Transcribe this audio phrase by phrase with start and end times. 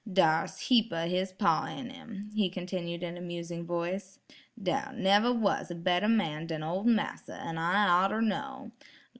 [0.11, 4.17] Dar's heap o' his paw in 'im," he continued in a musing voice.
[4.59, 8.71] "Dar neber was a better man den ol' massa, an' I orter know.